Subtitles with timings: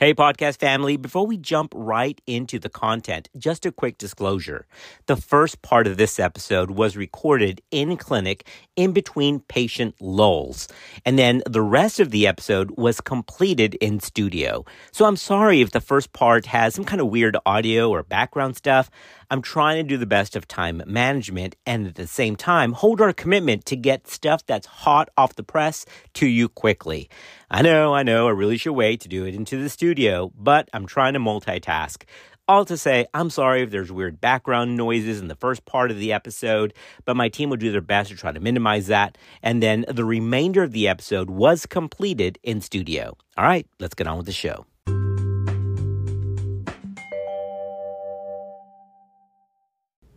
[0.00, 4.66] Hey, podcast family, before we jump right into the content, just a quick disclosure.
[5.04, 10.68] The first part of this episode was recorded in clinic in between patient lulls,
[11.04, 14.64] and then the rest of the episode was completed in studio.
[14.90, 18.56] So I'm sorry if the first part has some kind of weird audio or background
[18.56, 18.90] stuff.
[19.32, 23.00] I'm trying to do the best of time management and at the same time hold
[23.00, 27.08] our commitment to get stuff that's hot off the press to you quickly.
[27.48, 30.68] I know, I know, I really should wait to do it into the studio, but
[30.72, 32.02] I'm trying to multitask.
[32.48, 35.98] All to say, I'm sorry if there's weird background noises in the first part of
[35.98, 36.74] the episode,
[37.04, 39.16] but my team will do their best to try to minimize that.
[39.44, 43.16] And then the remainder of the episode was completed in studio.
[43.36, 44.66] All right, let's get on with the show.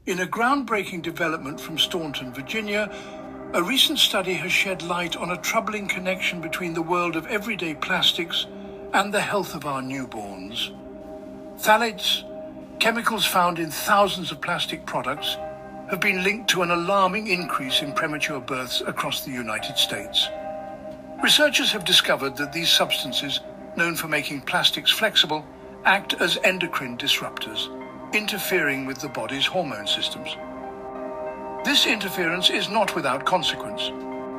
[0.05, 2.93] In a groundbreaking development from Staunton, Virginia,
[3.53, 7.73] a recent study has shed light on a troubling connection between the world of everyday
[7.73, 8.45] plastics
[8.91, 10.76] and the health of our newborns.
[11.57, 12.26] Phthalates,
[12.81, 15.37] chemicals found in thousands of plastic products,
[15.90, 20.27] have been linked to an alarming increase in premature births across the United States.
[21.23, 23.40] Researchers have discovered that these substances,
[23.77, 25.45] known for making plastics flexible,
[25.85, 27.70] act as endocrine disruptors
[28.14, 30.38] interfering with the body's hormone systems.
[31.66, 33.90] This interference is not without consequence.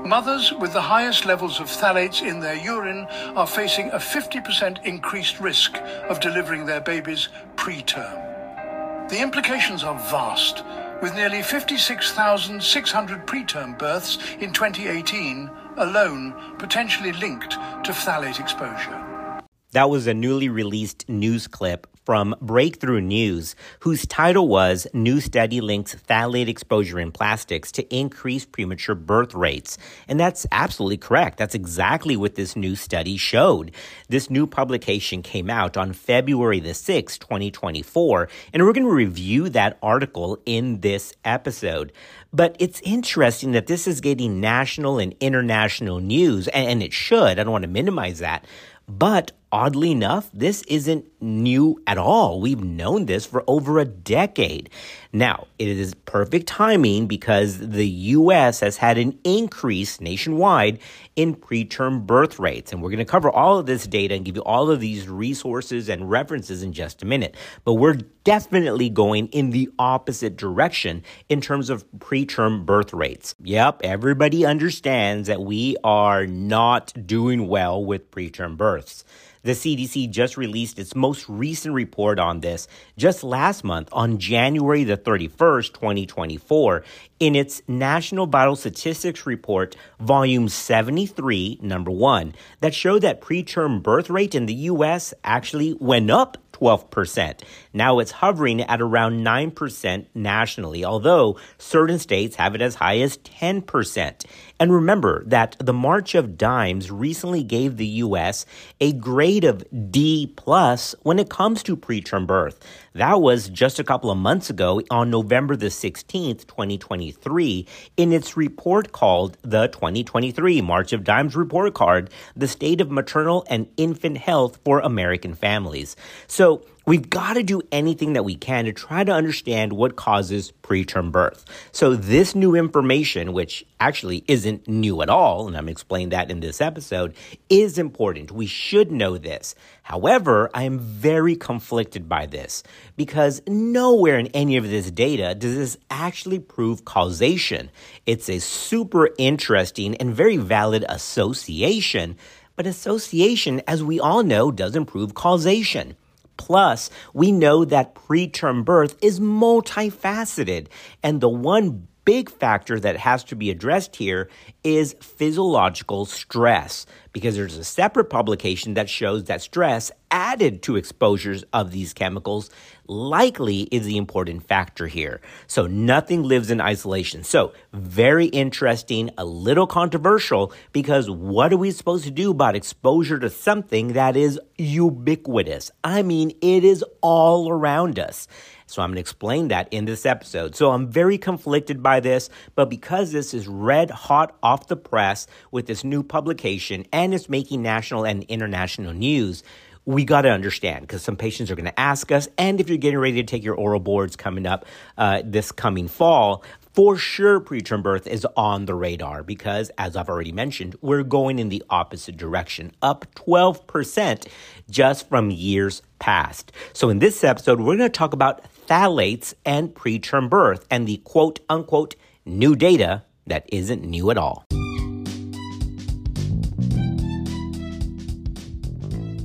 [0.07, 5.41] Mothers with the highest levels of phthalates in their urine are facing a 50% increased
[5.41, 9.09] risk of delivering their babies preterm.
[9.09, 10.63] The implications are vast,
[11.03, 19.43] with nearly 56,600 preterm births in 2018 alone potentially linked to phthalate exposure.
[19.73, 25.61] That was a newly released news clip from Breakthrough News, whose title was New Study
[25.61, 29.79] Links Phthalate Exposure in Plastics to Increase Premature Birth Rates.
[30.07, 31.39] And that's absolutely correct.
[31.39, 33.73] That's exactly what this new study showed.
[34.09, 39.49] This new publication came out on February the 6th, 2024, and we're going to review
[39.51, 41.93] that article in this episode.
[42.33, 47.39] But it's interesting that this is getting national and international news, and it should.
[47.39, 48.45] I don't want to minimize that.
[48.87, 52.41] But oddly enough, this isn't new at all.
[52.41, 54.71] We've known this for over a decade.
[55.13, 60.79] Now, it is perfect timing because the US has had an increase nationwide
[61.17, 62.73] in preterm birth rates.
[62.73, 65.09] And we're going to cover all of this data and give you all of these
[65.09, 67.37] resources and references in just a minute.
[67.65, 73.35] But we're definitely going in the opposite direction in terms of preterm birth rates.
[73.43, 79.05] Yep, everybody understands that we are not doing well with preterm births.
[79.45, 84.85] The CDC just released its most recent report on this just last month on January
[84.85, 86.85] the 31st, 2024,
[87.21, 94.11] in its National Vital Statistics Report, Volume 73, Number 1, that showed that preterm birth
[94.11, 95.15] rate in the U.S.
[95.25, 97.41] actually went up 12%.
[97.73, 103.19] Now it's hovering at around 9% nationally, although certain states have it as high as
[103.19, 104.25] 10%.
[104.61, 108.47] And remember that the March of Dimes recently gave the US
[108.81, 112.61] a grade of D plus when it comes to preterm birth.
[112.95, 117.67] That was just a couple of months ago on November the 16th, 2023,
[117.97, 123.45] in its report called the 2023 March of Dimes Report Card, The State of Maternal
[123.49, 125.97] and Infant Health for American Families.
[126.29, 130.53] So We've got to do anything that we can to try to understand what causes
[130.63, 131.47] preterm birth.
[131.73, 136.41] So this new information, which actually isn't new at all, and I'm explaining that in
[136.41, 137.15] this episode,
[137.49, 138.33] is important.
[138.33, 139.55] We should know this.
[139.83, 142.63] However, I am very conflicted by this
[142.97, 147.71] because nowhere in any of this data does this actually prove causation.
[148.05, 152.19] It's a super interesting and very valid association,
[152.57, 155.97] but association, as we all know, doesn't prove causation.
[156.37, 160.69] Plus, we know that preterm birth is multifaceted,
[161.03, 164.29] and the one big factor that has to be addressed here
[164.63, 171.45] is physiological stress because there's a separate publication that shows that stress added to exposures
[171.53, 172.51] of these chemicals
[172.87, 175.21] likely is the important factor here.
[175.47, 177.25] So nothing lives in isolation.
[177.25, 183.19] So very interesting, a little controversial because what are we supposed to do about exposure
[183.19, 185.71] to something that is ubiquitous?
[185.83, 188.29] I mean, it is all around us.
[188.67, 190.55] So I'm going to explain that in this episode.
[190.57, 195.27] So I'm very conflicted by this, but because this is red hot off the press
[195.51, 199.43] with this new publication and it's making national and international news,
[199.87, 202.29] we got to understand because some patients are going to ask us.
[202.39, 204.65] And if you're getting ready to take your oral boards coming up
[204.97, 206.43] uh, this coming fall,
[206.75, 211.39] For sure, preterm birth is on the radar because, as I've already mentioned, we're going
[211.39, 214.27] in the opposite direction, up 12%
[214.69, 216.51] just from years past.
[216.73, 220.97] So, in this episode, we're going to talk about phthalates and preterm birth and the
[221.05, 221.95] quote unquote
[222.25, 224.45] new data that isn't new at all.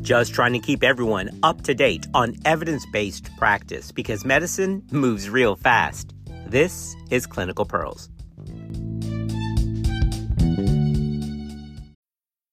[0.04, 5.32] Just trying to keep everyone up to date on evidence based practice because medicine moves
[5.32, 6.14] real fast.
[6.50, 8.10] This is Clinical Pearls.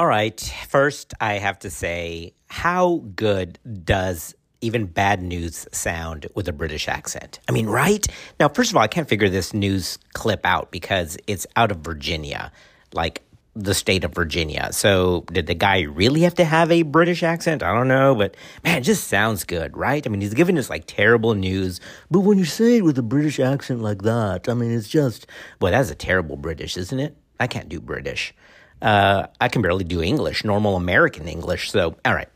[0.00, 0.40] All right.
[0.66, 6.88] First, I have to say, how good does even bad news sound with a British
[6.88, 7.38] accent?
[7.46, 8.06] I mean, right?
[8.40, 11.80] Now, first of all, I can't figure this news clip out because it's out of
[11.80, 12.50] Virginia,
[12.94, 13.20] like
[13.54, 14.70] the state of Virginia.
[14.72, 17.62] So, did the guy really have to have a British accent?
[17.62, 20.06] I don't know, but man, it just sounds good, right?
[20.06, 21.78] I mean, he's giving us like terrible news,
[22.10, 25.26] but when you say it with a British accent like that, I mean, it's just,
[25.60, 27.18] well, that's a terrible British, isn't it?
[27.38, 28.32] I can't do British.
[28.82, 31.70] Uh, I can barely do English, normal American English.
[31.70, 32.28] So, all right.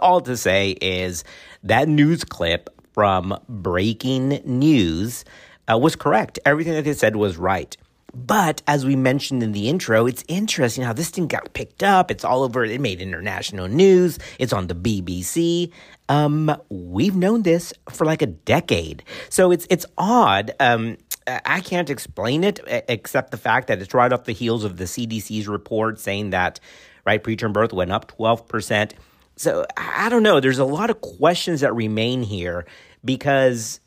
[0.00, 1.24] All to say is
[1.64, 5.24] that news clip from Breaking News
[5.70, 6.38] uh, was correct.
[6.44, 7.76] Everything that they said was right.
[8.14, 12.10] But as we mentioned in the intro, it's interesting how this thing got picked up.
[12.10, 12.64] It's all over.
[12.64, 14.18] It made international news.
[14.38, 15.70] It's on the BBC.
[16.08, 20.50] Um, we've known this for like a decade, so it's it's odd.
[20.60, 24.76] Um, I can't explain it except the fact that it's right off the heels of
[24.76, 26.60] the CDC's report saying that
[27.04, 28.92] right preterm birth went up 12%.
[29.36, 30.40] So I don't know.
[30.40, 32.66] There's a lot of questions that remain here
[33.04, 33.80] because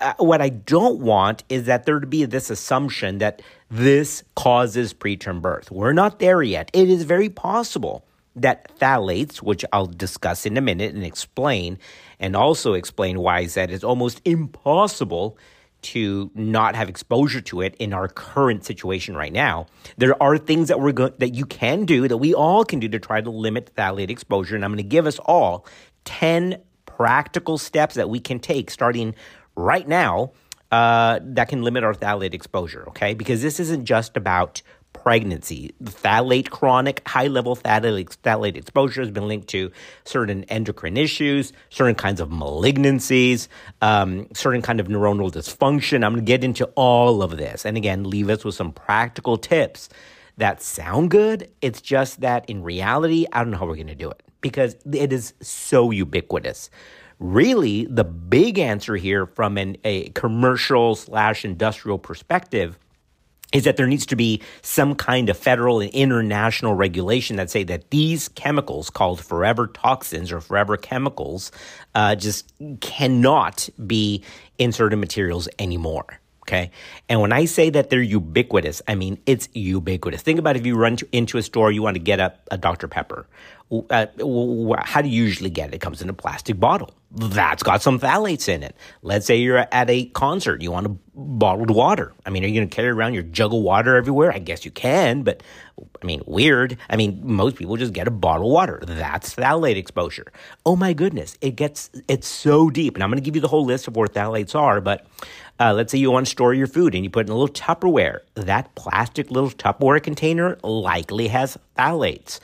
[0.00, 4.94] uh, what I don't want is that there to be this assumption that this causes
[4.94, 5.70] preterm birth.
[5.70, 6.70] We're not there yet.
[6.72, 8.04] It is very possible
[8.36, 11.78] that phthalates, which I'll discuss in a minute and explain,
[12.20, 15.38] and also explain why I said it's almost impossible
[15.92, 19.66] to not have exposure to it in our current situation right now.
[19.96, 22.88] There are things that we're going that you can do that we all can do
[22.88, 25.66] to try to limit phthalate exposure, and I'm going to give us all
[26.04, 29.14] ten practical steps that we can take starting
[29.54, 30.32] right now
[30.72, 32.84] uh, that can limit our phthalate exposure.
[32.88, 34.62] Okay, because this isn't just about
[34.96, 35.74] pregnancy.
[35.82, 39.70] Phthalate chronic, high level phthalate, phthalate exposure has been linked to
[40.04, 43.48] certain endocrine issues, certain kinds of malignancies,
[43.82, 46.04] um, certain kind of neuronal dysfunction.
[46.04, 47.64] I'm going to get into all of this.
[47.64, 49.88] And again, leave us with some practical tips
[50.36, 51.50] that sound good.
[51.62, 54.76] It's just that in reality, I don't know how we're going to do it because
[54.92, 56.70] it is so ubiquitous
[57.18, 62.78] really the big answer here from an, a commercial slash industrial perspective
[63.52, 67.62] is that there needs to be some kind of federal and international regulation that say
[67.64, 71.52] that these chemicals called forever toxins or forever chemicals
[71.94, 74.22] uh, just cannot be
[74.58, 76.20] inserted materials anymore.
[76.42, 76.70] Okay.
[77.08, 80.22] And when I say that they're ubiquitous, I mean it's ubiquitous.
[80.22, 82.56] Think about if you run to, into a store, you want to get a, a
[82.58, 82.86] Dr.
[82.86, 83.26] Pepper.
[83.90, 84.06] Uh,
[84.84, 85.74] how do you usually get it?
[85.74, 86.94] It comes in a plastic bottle.
[87.18, 88.76] That's got some phthalates in it.
[89.00, 92.12] Let's say you're at a concert, you want a bottled water.
[92.26, 94.30] I mean, are you going to carry around your jug of water everywhere?
[94.32, 95.42] I guess you can, but
[95.80, 96.76] I mean, weird.
[96.90, 98.82] I mean, most people just get a bottle of water.
[98.86, 100.26] That's phthalate exposure.
[100.66, 102.94] Oh my goodness, it gets it's so deep.
[102.96, 105.06] And I'm going to give you the whole list of where phthalates are, but
[105.58, 107.38] uh, let's say you want to store your food and you put it in a
[107.38, 108.20] little Tupperware.
[108.34, 112.40] That plastic little Tupperware container likely has phthalates.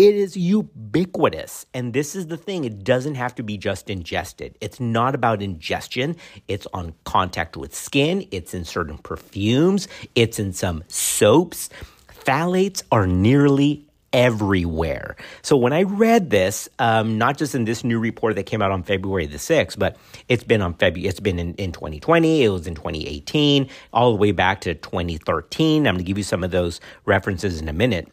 [0.00, 1.66] It is ubiquitous.
[1.74, 4.56] And this is the thing it doesn't have to be just ingested.
[4.62, 6.16] It's not about ingestion,
[6.48, 11.68] it's on contact with skin, it's in certain perfumes, it's in some soaps.
[12.08, 15.16] Phthalates are nearly everywhere.
[15.42, 18.70] So when I read this, um, not just in this new report that came out
[18.70, 22.48] on February the 6th, but it's been on February, it's been in, in 2020, it
[22.48, 25.86] was in 2018, all the way back to 2013.
[25.86, 28.10] I'm going to give you some of those references in a minute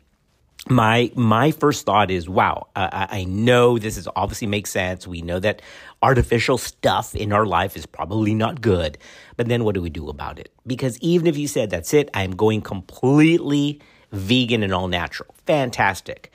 [0.70, 5.08] my my first thought is wow I, I know this is obviously makes sense.
[5.08, 5.62] We know that
[6.02, 8.98] artificial stuff in our life is probably not good.
[9.38, 10.52] But then what do we do about it?
[10.66, 16.32] Because even if you said that's it i'm going completely vegan and all natural fantastic.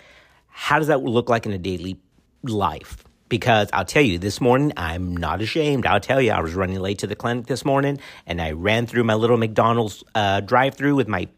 [0.48, 2.00] How does that look like in a daily
[2.42, 3.04] life?
[3.28, 5.86] Because I'll tell you, this morning, I'm not ashamed.
[5.86, 8.86] I'll tell you, I was running late to the clinic this morning and I ran
[8.86, 11.28] through my little McDonald's uh, drive through with my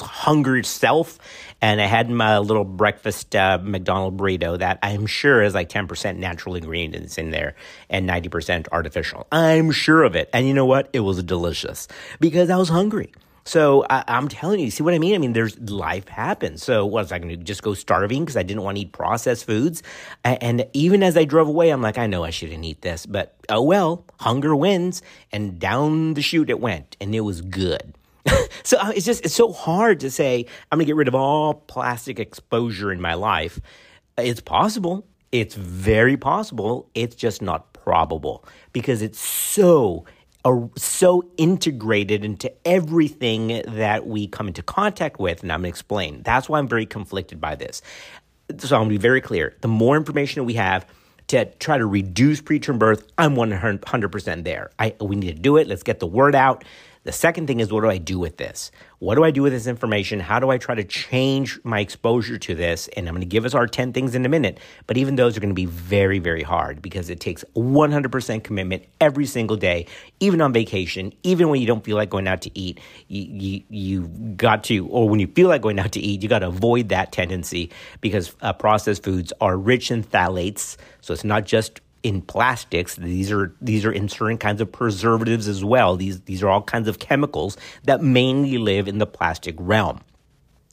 [0.00, 1.18] hungry self
[1.60, 6.16] and I had my little breakfast uh, McDonald burrito that I'm sure is like 10%
[6.16, 7.54] natural ingredients in there
[7.88, 9.26] and 90% artificial.
[9.30, 10.28] I'm sure of it.
[10.32, 10.90] And you know what?
[10.92, 11.88] It was delicious
[12.20, 13.12] because I was hungry.
[13.46, 15.14] So I, am telling you, see what I mean?
[15.14, 16.64] I mean, there's life happens.
[16.64, 18.92] So what was I going to just go starving because I didn't want to eat
[18.92, 19.82] processed foods?
[20.24, 23.36] And even as I drove away, I'm like, I know I shouldn't eat this, but
[23.50, 25.02] oh well, hunger wins.
[25.30, 27.94] And down the chute it went, and it was good.
[28.64, 31.14] So uh, it's just it's so hard to say I'm going to get rid of
[31.14, 33.60] all plastic exposure in my life.
[34.18, 35.06] It's possible.
[35.32, 36.88] It's very possible.
[36.94, 40.04] It's just not probable because it's so
[40.44, 45.42] are so integrated into everything that we come into contact with.
[45.42, 46.22] And I'm going to explain.
[46.22, 47.80] That's why I'm very conflicted by this.
[48.58, 49.56] So I'm going to be very clear.
[49.62, 50.86] The more information we have,
[51.28, 54.70] to try to reduce preterm birth, I'm 100% there.
[54.78, 55.66] I, we need to do it.
[55.66, 56.64] Let's get the word out.
[57.04, 58.70] The second thing is, what do I do with this?
[58.98, 60.20] What do I do with this information?
[60.20, 62.88] How do I try to change my exposure to this?
[62.96, 65.36] And I'm going to give us our 10 things in a minute, but even those
[65.36, 69.86] are going to be very, very hard because it takes 100% commitment every single day,
[70.18, 72.80] even on vacation, even when you don't feel like going out to eat.
[73.08, 74.06] You, you, you
[74.36, 76.88] got to, or when you feel like going out to eat, you got to avoid
[76.88, 77.70] that tendency
[78.00, 80.78] because uh, processed foods are rich in phthalates.
[81.02, 82.94] So it's not just in plastics.
[82.96, 85.96] These are these are in certain kinds of preservatives as well.
[85.96, 90.00] These these are all kinds of chemicals that mainly live in the plastic realm.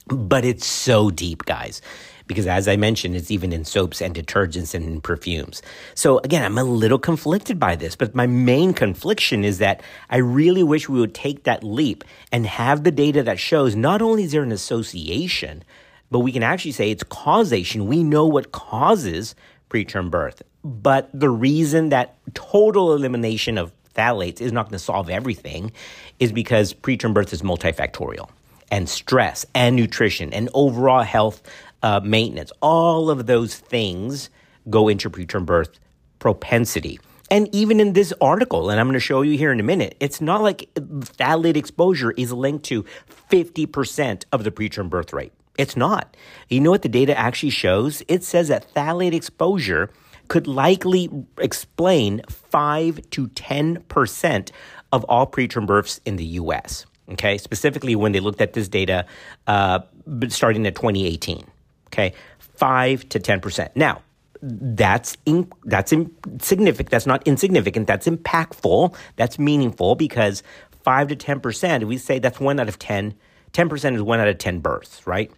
[0.07, 1.81] But it's so deep, guys.
[2.27, 5.61] Because as I mentioned, it's even in soaps and detergents and in perfumes.
[5.95, 10.17] So again, I'm a little conflicted by this, but my main confliction is that I
[10.17, 14.23] really wish we would take that leap and have the data that shows not only
[14.23, 15.63] is there an association,
[16.09, 17.87] but we can actually say it's causation.
[17.87, 19.35] We know what causes
[19.69, 20.41] preterm birth.
[20.63, 25.71] But the reason that total elimination of phthalates is not going to solve everything
[26.19, 28.29] is because preterm birth is multifactorial
[28.69, 31.41] and stress and nutrition and overall health
[31.83, 32.51] uh, maintenance.
[32.61, 34.29] All of those things
[34.69, 35.79] go into preterm birth
[36.19, 36.99] propensity.
[37.29, 39.95] And even in this article, and I'm going to show you here in a minute,
[39.99, 42.83] it's not like phthalate exposure is linked to
[43.31, 45.31] 50% of the preterm birth rate.
[45.57, 46.15] It's not.
[46.49, 48.03] You know what the data actually shows?
[48.07, 49.89] It says that phthalate exposure
[50.31, 51.09] could likely
[51.39, 54.51] explain 5 to 10%
[54.93, 56.85] of all preterm births in the US.
[57.09, 59.05] Okay, specifically when they looked at this data
[59.47, 59.79] uh,
[60.29, 61.43] starting at 2018.
[61.87, 63.71] Okay, 5 to 10%.
[63.75, 64.01] Now,
[64.41, 66.91] that's in, that's insignificant.
[66.91, 67.87] That's not insignificant.
[67.87, 68.95] That's impactful.
[69.17, 70.43] That's meaningful because
[70.83, 73.13] 5 to 10%, we say that's 1 out of 10.
[73.51, 75.29] 10% is 1 out of 10 births, right?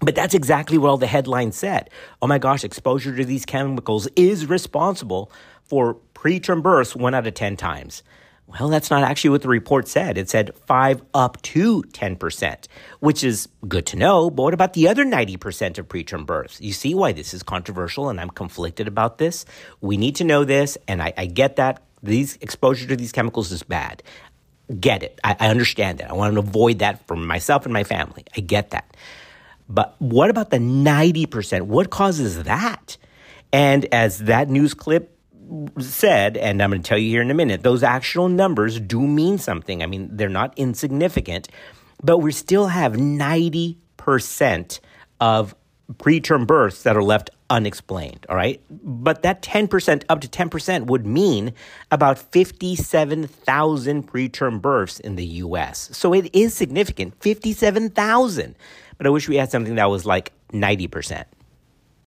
[0.00, 1.90] But that's exactly what all the headlines said.
[2.22, 5.32] Oh my gosh, exposure to these chemicals is responsible
[5.64, 8.02] for preterm births one out of 10 times.
[8.46, 10.16] Well, that's not actually what the report said.
[10.16, 12.66] It said 5 up to 10%,
[13.00, 14.30] which is good to know.
[14.30, 16.58] But what about the other 90% of preterm births?
[16.58, 19.44] You see why this is controversial and I'm conflicted about this.
[19.82, 21.82] We need to know this, and I, I get that.
[22.02, 24.02] These exposure to these chemicals is bad.
[24.80, 25.20] Get it.
[25.22, 26.08] I, I understand that.
[26.08, 28.24] I want to avoid that for myself and my family.
[28.34, 28.96] I get that.
[29.68, 31.62] But what about the 90%?
[31.62, 32.96] What causes that?
[33.52, 35.14] And as that news clip
[35.78, 39.00] said, and I'm going to tell you here in a minute, those actual numbers do
[39.00, 39.82] mean something.
[39.82, 41.48] I mean, they're not insignificant,
[42.02, 44.80] but we still have 90%
[45.20, 45.54] of
[45.94, 48.60] preterm births that are left unexplained, all right?
[48.70, 51.54] But that 10%, up to 10%, would mean
[51.90, 55.88] about 57,000 preterm births in the US.
[55.96, 58.54] So it is significant 57,000
[58.98, 61.24] but I wish we had something that was like 90%.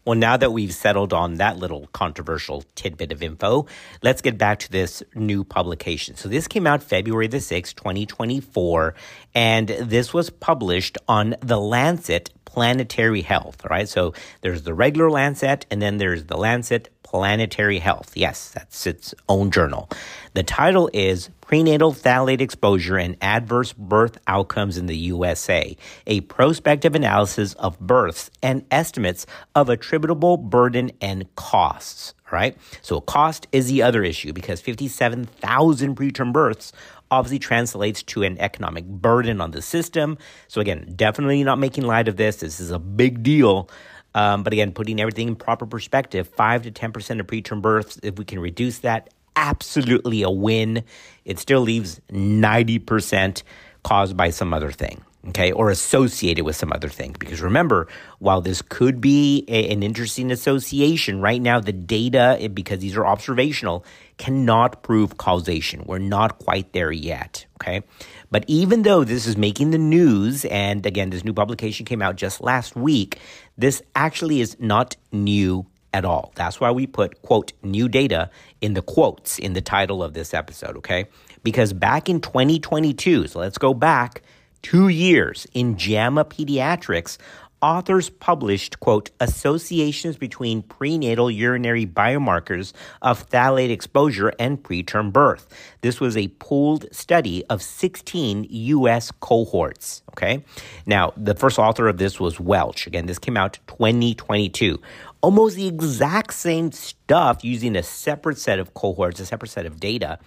[0.07, 3.65] Well, now that we've settled on that little controversial tidbit of info,
[4.01, 6.15] let's get back to this new publication.
[6.15, 8.95] So, this came out February the 6th, 2024,
[9.35, 13.89] and this was published on The Lancet Planetary Health, right?
[13.89, 18.17] So, there's the regular Lancet, and then there's the Lancet Planetary Health.
[18.17, 19.89] Yes, that's its own journal.
[20.33, 26.95] The title is Prenatal Phthalate Exposure and Adverse Birth Outcomes in the USA, a prospective
[26.95, 32.13] analysis of births and estimates of attributable burden and costs.
[32.29, 32.57] Right?
[32.81, 36.73] So, cost is the other issue because 57,000 preterm births
[37.09, 40.17] obviously translates to an economic burden on the system.
[40.49, 42.41] So, again, definitely not making light of this.
[42.41, 43.69] This is a big deal.
[44.17, 48.17] Um, but again, putting everything in proper perspective, 5 to 10% of preterm births, if
[48.17, 50.83] we can reduce that, absolutely a win.
[51.23, 53.43] It still leaves 90%
[53.83, 55.03] caused by some other thing.
[55.29, 57.15] okay, or associated with some other thing.
[57.19, 57.87] Because remember,
[58.19, 63.05] while this could be a, an interesting association, right now the data, because these are
[63.05, 63.85] observational,
[64.17, 65.83] cannot prove causation.
[65.85, 67.83] We're not quite there yet, okay?
[68.31, 72.15] But even though this is making the news, and again, this new publication came out
[72.15, 73.19] just last week,
[73.57, 76.31] this actually is not new at all.
[76.35, 78.29] That's why we put, quote, new data
[78.61, 81.07] in the quotes in the title of this episode, okay?
[81.43, 84.21] Because back in 2022, so let's go back
[84.61, 87.17] two years in JAMA Pediatrics,
[87.61, 95.47] authors published, quote, associations between prenatal urinary biomarkers of phthalate exposure and preterm birth.
[95.81, 99.11] This was a pooled study of 16 U.S.
[99.11, 100.43] cohorts, okay?
[100.85, 102.87] Now, the first author of this was Welch.
[102.87, 104.79] Again, this came out 2022.
[105.21, 109.79] Almost the exact same stuff using a separate set of cohorts, a separate set of
[109.79, 110.19] data.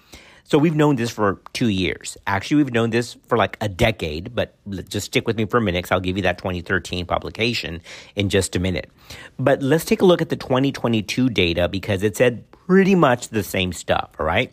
[0.50, 2.16] So we've known this for two years.
[2.26, 4.56] Actually, we've known this for like a decade, but
[4.88, 7.80] just stick with me for a minute because I'll give you that 2013 publication
[8.16, 8.90] in just a minute.
[9.38, 13.44] But let's take a look at the 2022 data because it said pretty much the
[13.44, 14.52] same stuff, all right?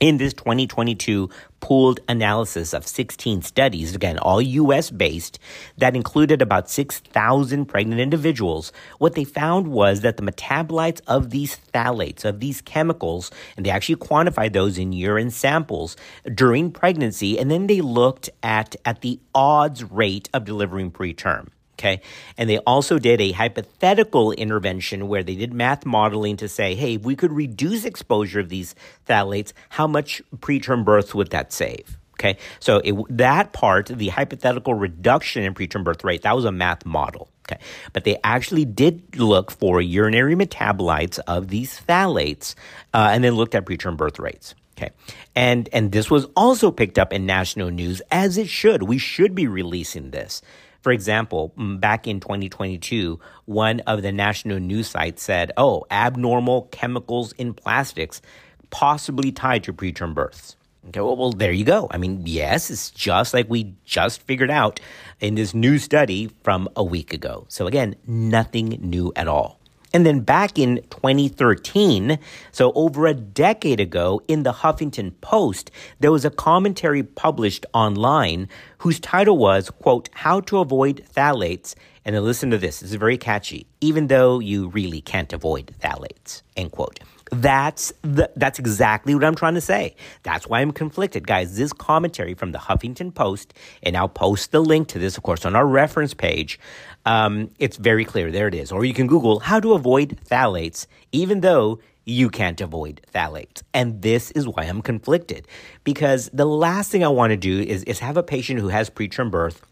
[0.00, 5.38] In this 2022 pooled analysis of 16 studies, again, all US based,
[5.78, 11.56] that included about 6,000 pregnant individuals, what they found was that the metabolites of these
[11.56, 15.96] phthalates, of these chemicals, and they actually quantified those in urine samples
[16.34, 21.48] during pregnancy, and then they looked at, at the odds rate of delivering preterm.
[21.78, 22.00] Okay.
[22.38, 26.94] And they also did a hypothetical intervention where they did math modeling to say, hey,
[26.94, 28.74] if we could reduce exposure of these
[29.06, 31.98] phthalates, how much preterm births would that save?
[32.14, 32.38] Okay.
[32.60, 36.86] So it, that part, the hypothetical reduction in preterm birth rate, that was a math
[36.86, 37.28] model.
[37.46, 37.60] Okay.
[37.92, 42.54] But they actually did look for urinary metabolites of these phthalates
[42.94, 44.54] uh, and then looked at preterm birth rates.
[44.78, 44.90] Okay.
[45.34, 48.82] And and this was also picked up in national news as it should.
[48.82, 50.42] We should be releasing this.
[50.86, 56.68] For example, mm, back in 2022, one of the national news sites said, oh, abnormal
[56.70, 58.22] chemicals in plastics
[58.70, 60.54] possibly tied to preterm births.
[60.86, 61.88] Okay, well, well, there you go.
[61.90, 64.78] I mean, yes, it's just like we just figured out
[65.18, 67.46] in this new study from a week ago.
[67.48, 69.55] So, again, nothing new at all.
[69.96, 72.18] And then back in 2013,
[72.52, 78.50] so over a decade ago, in the Huffington Post, there was a commentary published online
[78.76, 81.74] whose title was, quote, How to Avoid Phthalates.
[82.04, 85.74] And then listen to this, this is very catchy, even though you really can't avoid
[85.80, 87.00] phthalates, end quote.
[87.32, 89.96] That's the, that's exactly what I'm trying to say.
[90.22, 91.56] That's why I'm conflicted, guys.
[91.56, 95.44] This commentary from the Huffington Post, and I'll post the link to this, of course,
[95.44, 96.60] on our reference page.
[97.06, 98.30] Um, it's very clear.
[98.30, 98.72] There it is.
[98.72, 103.62] Or you can Google how to avoid phthalates, even though you can't avoid phthalates.
[103.72, 105.48] And this is why I'm conflicted.
[105.84, 108.90] Because the last thing I want to do is, is have a patient who has
[108.90, 109.64] preterm birth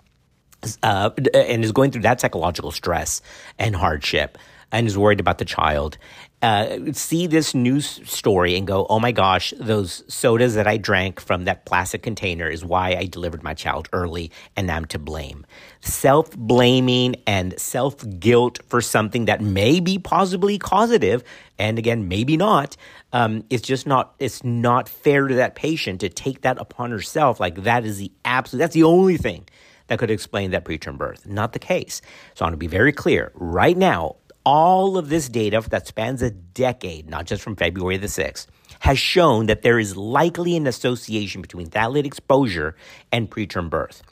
[0.82, 3.20] uh, and is going through that psychological stress
[3.58, 4.38] and hardship
[4.72, 5.98] and is worried about the child
[6.44, 11.18] uh, see this news story and go, oh my gosh, those sodas that I drank
[11.18, 15.46] from that plastic container is why I delivered my child early and I'm to blame.
[15.80, 21.24] Self blaming and self guilt for something that may be possibly causative,
[21.58, 22.76] and again, maybe not,
[23.14, 27.40] um, it's just not, it's not fair to that patient to take that upon herself.
[27.40, 29.46] Like that is the absolute, that's the only thing
[29.86, 31.26] that could explain that preterm birth.
[31.26, 32.02] Not the case.
[32.34, 33.32] So I want to be very clear.
[33.34, 38.06] Right now, all of this data that spans a decade, not just from February the
[38.06, 38.46] 6th,
[38.80, 42.76] has shown that there is likely an association between phthalate exposure
[43.10, 44.02] and preterm birth.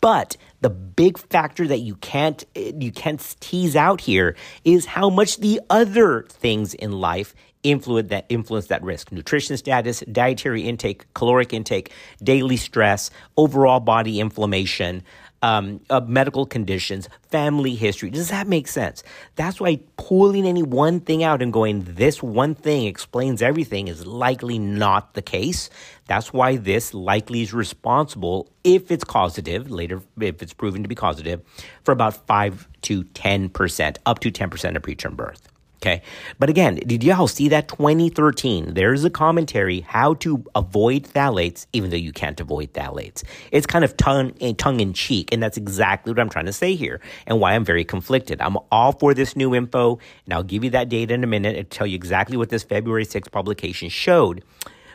[0.00, 4.34] But the big factor that you can't you can't tease out here
[4.64, 9.10] is how much the other things in life influence that influence that risk.
[9.10, 11.90] Nutrition status, dietary intake, caloric intake,
[12.22, 15.02] daily stress, overall body inflammation,
[15.44, 18.08] um, uh, medical conditions, family history.
[18.08, 19.02] Does that make sense?
[19.36, 24.06] That's why pulling any one thing out and going, this one thing explains everything is
[24.06, 25.68] likely not the case.
[26.06, 30.94] That's why this likely is responsible, if it's causative, later, if it's proven to be
[30.94, 31.42] causative,
[31.84, 35.53] for about 5 to 10%, up to 10% of preterm birth.
[35.84, 36.00] Okay.
[36.38, 38.72] But again, did y'all see that 2013?
[38.72, 43.22] There's a commentary how to avoid phthalates, even though you can't avoid phthalates.
[43.52, 45.30] It's kind of tongue, eh, tongue in cheek.
[45.30, 48.40] And that's exactly what I'm trying to say here and why I'm very conflicted.
[48.40, 51.54] I'm all for this new info, and I'll give you that data in a minute
[51.54, 54.42] and tell you exactly what this February 6th publication showed.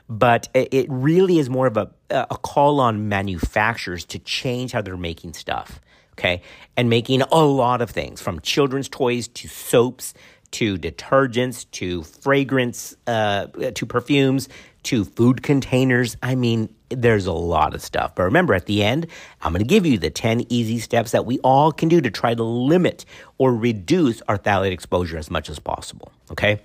[0.10, 4.98] But it really is more of a, a call on manufacturers to change how they're
[4.98, 5.80] making stuff
[6.20, 6.42] okay?
[6.76, 10.14] And making a lot of things from children's toys to soaps
[10.52, 14.50] to detergents to fragrance uh, to perfumes
[14.84, 16.18] to food containers.
[16.24, 18.16] I mean, there's a lot of stuff.
[18.16, 19.08] But remember, at the end,
[19.42, 22.10] I'm going to give you the 10 easy steps that we all can do to
[22.10, 23.06] try to limit
[23.38, 26.12] or reduce our phthalate exposure as much as possible.
[26.32, 26.62] Okay?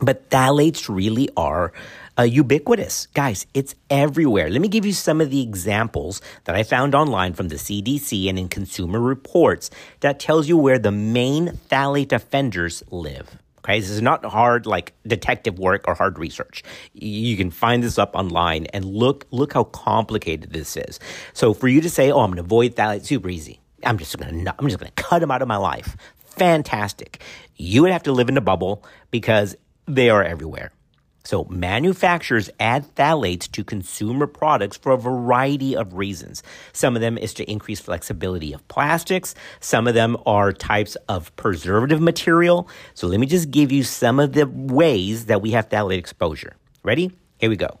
[0.00, 1.72] But phthalates really are
[2.18, 3.06] uh, ubiquitous.
[3.08, 4.48] Guys, it's everywhere.
[4.48, 8.28] Let me give you some of the examples that I found online from the CDC
[8.28, 13.38] and in Consumer Reports that tells you where the main phthalate offenders live.
[13.58, 16.62] Okay, this is not hard like detective work or hard research.
[16.92, 21.00] You can find this up online and look look how complicated this is.
[21.32, 23.58] So for you to say, "Oh, I'm going to avoid phthalate," super easy.
[23.82, 25.96] I'm just to I'm just going to cut them out of my life.
[26.36, 27.20] Fantastic.
[27.56, 29.56] You would have to live in a bubble because
[29.88, 30.70] they are everywhere.
[31.26, 36.44] So, manufacturers add phthalates to consumer products for a variety of reasons.
[36.72, 39.34] Some of them is to increase flexibility of plastics.
[39.58, 42.68] Some of them are types of preservative material.
[42.94, 46.54] So, let me just give you some of the ways that we have phthalate exposure.
[46.84, 47.10] Ready?
[47.38, 47.80] Here we go.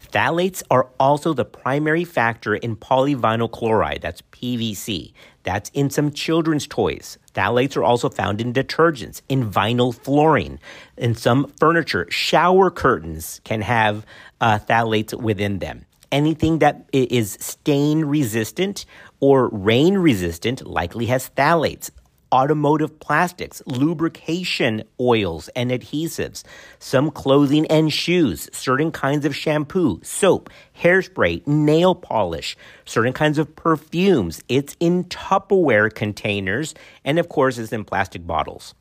[0.00, 5.12] Phthalates are also the primary factor in polyvinyl chloride, that's PVC.
[5.42, 7.18] That's in some children's toys.
[7.34, 10.58] Phthalates are also found in detergents, in vinyl flooring,
[10.96, 12.06] in some furniture.
[12.10, 14.04] Shower curtains can have
[14.40, 15.86] uh, phthalates within them.
[16.10, 18.84] Anything that is stain resistant
[19.20, 21.90] or rain resistant likely has phthalates
[22.32, 26.42] automotive plastics, lubrication oils and adhesives,
[26.78, 33.54] some clothing and shoes, certain kinds of shampoo, soap, hairspray, nail polish, certain kinds of
[33.54, 34.42] perfumes.
[34.48, 38.74] It's in Tupperware containers, and of course, it's in plastic bottles.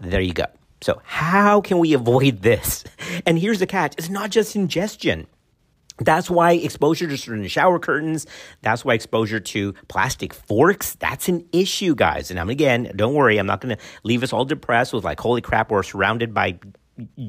[0.00, 0.46] There you go.
[0.80, 2.84] So, how can we avoid this?
[3.26, 5.26] And here's the catch it's not just ingestion.
[6.00, 8.26] That's why exposure to certain shower curtains,
[8.62, 12.30] that's why exposure to plastic forks, that's an issue, guys.
[12.30, 15.20] And I'm again, don't worry, I'm not going to leave us all depressed with like,
[15.20, 16.58] holy crap, we're surrounded by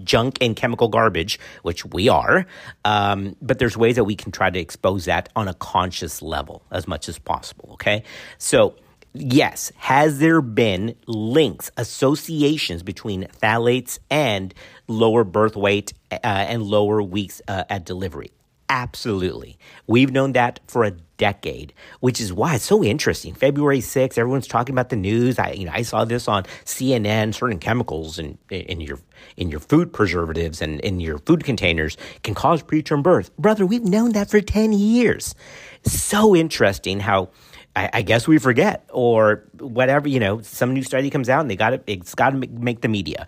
[0.04, 2.46] junk and chemical garbage, which we are.
[2.86, 6.64] Um, but there's ways that we can try to expose that on a conscious level
[6.72, 7.72] as much as possible.
[7.74, 8.04] Okay.
[8.38, 8.76] So,
[9.14, 14.54] yes, has there been links, associations between phthalates and
[14.88, 18.32] lower birth weight uh, and lower weeks uh, at delivery?
[18.72, 19.60] Absolutely.
[19.86, 23.34] We've known that for a decade, which is why it's so interesting.
[23.34, 25.38] February 6th, everyone's talking about the news.
[25.38, 28.98] I, you know, I saw this on CNN, certain chemicals in, in your,
[29.36, 33.36] in your food preservatives and in your food containers can cause preterm birth.
[33.36, 35.36] Brother, we've known that for 10 years.
[35.84, 37.28] So interesting how,
[37.76, 41.52] I, I, guess we forget or whatever, you know, some new study comes out and
[41.52, 43.28] they got it, it's got to make the media.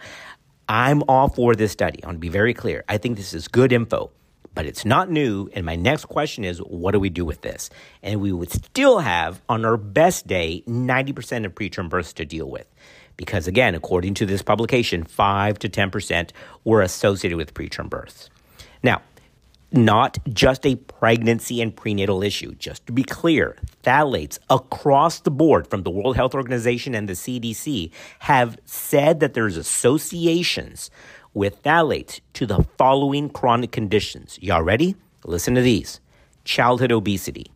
[0.69, 2.01] I'm all for this study.
[2.01, 2.85] I want to be very clear.
[2.87, 4.09] I think this is good info
[4.55, 5.49] but it's not new.
[5.53, 7.69] And my next question is, what do we do with this?
[8.01, 12.49] And we would still have, on our best day, 90% of preterm births to deal
[12.49, 12.67] with.
[13.17, 16.31] Because again, according to this publication, 5 to 10%
[16.63, 18.29] were associated with preterm births.
[18.81, 19.01] Now,
[19.73, 22.53] not just a pregnancy and prenatal issue.
[22.55, 27.13] Just to be clear, phthalates across the board from the World Health Organization and the
[27.13, 30.91] CDC have said that there's associations
[31.33, 34.37] with phthalates to the following chronic conditions.
[34.41, 34.95] Y'all ready?
[35.25, 35.99] Listen to these
[36.43, 37.51] childhood obesity,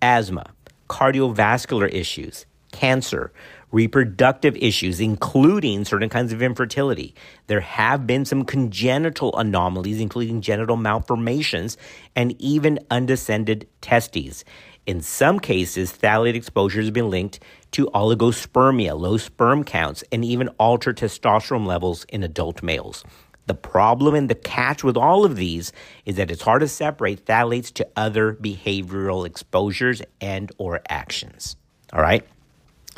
[0.00, 0.46] asthma,
[0.88, 3.32] cardiovascular issues, cancer,
[3.70, 7.14] reproductive issues, including certain kinds of infertility.
[7.46, 11.76] There have been some congenital anomalies, including genital malformations
[12.14, 14.44] and even undescended testes.
[14.84, 17.38] In some cases, phthalate exposure has been linked
[17.70, 23.04] to oligospermia, low sperm counts, and even altered testosterone levels in adult males.
[23.46, 25.72] The problem and the catch with all of these
[26.06, 31.56] is that it's hard to separate phthalates to other behavioral exposures and or actions.
[31.92, 32.26] All right?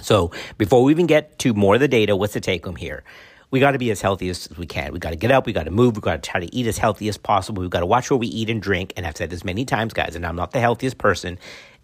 [0.00, 3.04] So, before we even get to more of the data, what's the take home here?
[3.50, 4.92] We got to be as healthy as we can.
[4.92, 5.46] We got to get up.
[5.46, 5.94] We got to move.
[5.94, 7.62] We got to try to eat as healthy as possible.
[7.62, 8.92] We got to watch what we eat and drink.
[8.96, 11.38] And I've said this many times, guys, and I'm not the healthiest person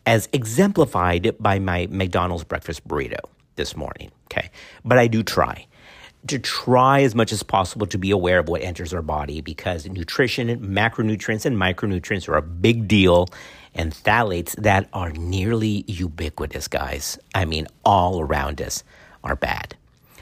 [0.04, 3.20] as exemplified by my McDonald's breakfast burrito
[3.54, 4.10] this morning.
[4.24, 4.50] Okay.
[4.84, 5.66] But I do try
[6.26, 9.86] to try as much as possible to be aware of what enters our body because
[9.88, 13.28] nutrition, macronutrients, and micronutrients are a big deal.
[13.72, 17.18] And phthalates that are nearly ubiquitous, guys.
[17.36, 18.82] I mean, all around us
[19.22, 19.76] are bad.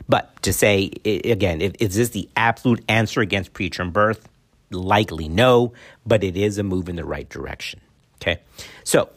[0.07, 4.29] But to say, again, is this the absolute answer against preterm birth?
[4.71, 5.73] Likely no,
[6.05, 7.81] but it is a move in the right direction.
[8.21, 8.41] Okay.
[8.85, 9.09] So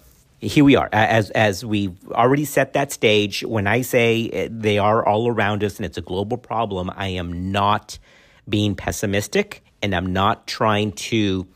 [0.42, 0.90] here we are.
[0.92, 5.64] As as we've already set that stage when i say eh, they are all around
[5.64, 8.00] us and it's a global problem i am not
[8.50, 11.48] being pessimistic and i'm not trying to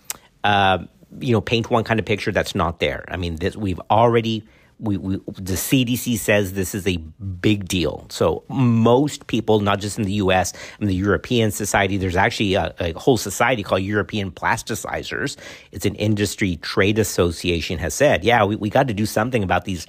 [0.44, 0.78] uh,
[1.20, 3.06] you know paint one kind of picture that's not there.
[3.08, 4.44] I mean this we've already
[4.80, 8.06] we, we, the CDC says this is a big deal.
[8.10, 10.54] So most people, not just in the U.S.
[10.80, 15.38] and the European society, there's actually a, a, whole society called European Plasticizers.
[15.72, 19.66] It's an industry trade association has said, yeah, we, we got to do something about
[19.66, 19.88] these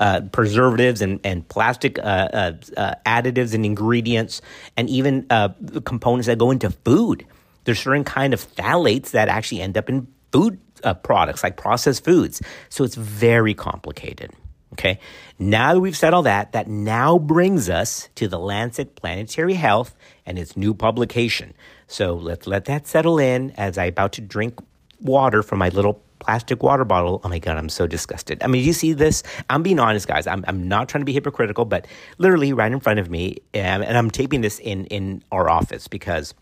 [0.00, 4.40] uh, preservatives and, and plastic uh, uh, uh additives and ingredients
[4.76, 5.48] and even uh,
[5.84, 7.26] components that go into food.
[7.64, 12.04] There's certain kind of phthalates that actually end up in food uh, products like processed
[12.04, 12.42] foods.
[12.68, 14.32] So it's very complicated.
[14.74, 15.00] Okay.
[15.38, 19.96] Now that we've said all that, that now brings us to the Lancet Planetary Health
[20.26, 21.54] and its new publication.
[21.86, 24.60] So let's let that settle in as I about to drink
[25.00, 27.20] water from my little plastic water bottle.
[27.24, 28.42] Oh my God, I'm so disgusted.
[28.42, 29.22] I mean, you see this?
[29.48, 30.26] I'm being honest, guys.
[30.26, 31.86] I'm, I'm not trying to be hypocritical, but
[32.18, 35.88] literally right in front of me, and, and I'm taping this in, in our office
[35.88, 36.34] because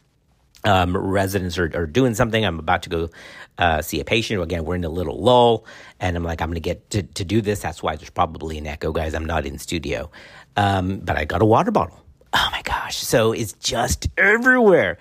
[0.64, 2.44] um, residents are, are, doing something.
[2.44, 3.10] I'm about to go
[3.58, 4.42] uh, see a patient.
[4.42, 5.64] Again, we're in a little lull,
[6.00, 7.60] and I'm like, I'm going to get to do this.
[7.60, 9.14] That's why there's probably an echo, guys.
[9.14, 10.10] I'm not in studio,
[10.56, 12.02] um, but I got a water bottle.
[12.32, 12.96] Oh my gosh!
[12.96, 14.98] So it's just everywhere,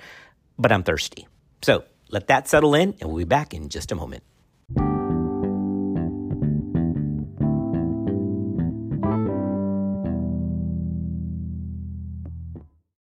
[0.57, 1.27] but I'm thirsty.
[1.61, 4.23] So let that settle in, and we'll be back in just a moment.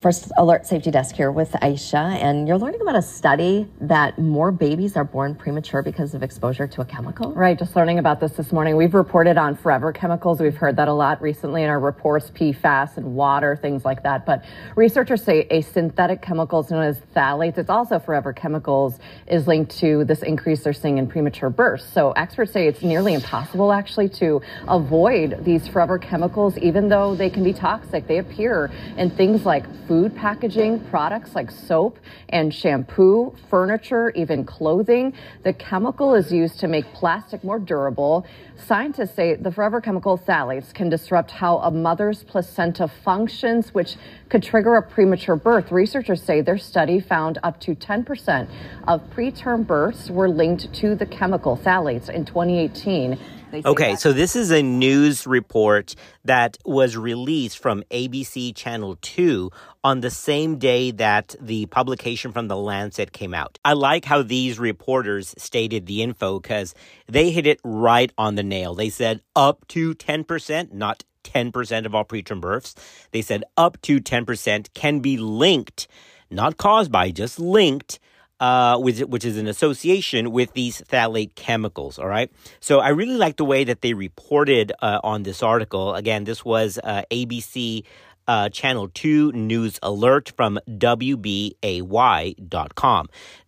[0.04, 4.52] First Alert Safety Desk here with Aisha, and you're learning about a study that more
[4.52, 7.32] babies are born premature because of exposure to a chemical.
[7.32, 8.76] Right, just learning about this this morning.
[8.76, 10.42] We've reported on forever chemicals.
[10.42, 14.26] We've heard that a lot recently in our reports, PFAS and water, things like that.
[14.26, 14.44] But
[14.76, 20.04] researchers say a synthetic chemical known as phthalates, it's also forever chemicals, is linked to
[20.04, 21.86] this increase they're seeing in premature births.
[21.86, 27.30] So experts say it's nearly impossible actually to avoid these forever chemicals, even though they
[27.30, 28.06] can be toxic.
[28.06, 34.44] They appear in things like food food packaging, products like soap and shampoo, furniture, even
[34.44, 35.14] clothing.
[35.44, 38.26] The chemical is used to make plastic more durable.
[38.66, 43.96] Scientists say the forever chemical phthalates can disrupt how a mother's placenta functions, which
[44.30, 45.72] could trigger a premature birth.
[45.72, 48.50] Researchers say their study found up to 10%
[48.88, 53.20] of preterm births were linked to the chemical phthalates in 2018.
[53.54, 55.94] Okay, so this is a news report
[56.26, 59.52] that was released from ABC Channel 2
[59.84, 63.60] on the same day that the publication from the Lancet came out.
[63.64, 66.74] I like how these reporters stated the info because
[67.08, 68.74] they hit it right on the nail.
[68.74, 72.74] They said up to 10%, not 10% of all preterm births.
[73.12, 75.88] They said up to 10% can be linked,
[76.32, 78.00] not caused by, just linked
[78.44, 81.98] uh, which, which is an association with these phthalate chemicals.
[81.98, 82.30] All right.
[82.60, 85.96] So I really like the way that they reported uh, on this article.
[85.96, 87.86] Again, this was uh, ABC
[88.28, 91.50] uh, Channel 2 news alert from WBAY.com.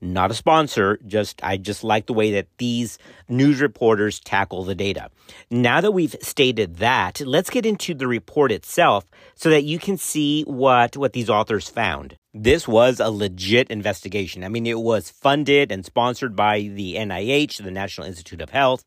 [0.01, 4.75] Not a sponsor, just I just like the way that these news reporters tackle the
[4.75, 5.09] data.
[5.49, 9.97] Now that we've stated that, let's get into the report itself so that you can
[9.97, 12.17] see what, what these authors found.
[12.37, 14.43] This was a legit investigation.
[14.43, 18.83] I mean, it was funded and sponsored by the NIH, the National Institute of Health,